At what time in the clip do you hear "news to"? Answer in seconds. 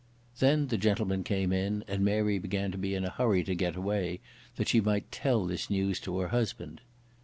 5.69-6.17